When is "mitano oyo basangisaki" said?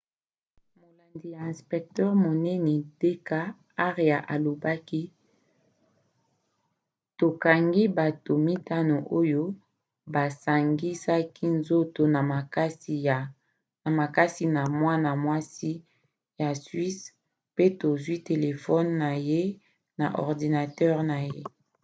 8.47-11.45